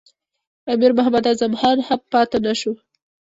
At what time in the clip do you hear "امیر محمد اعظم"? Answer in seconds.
0.73-1.53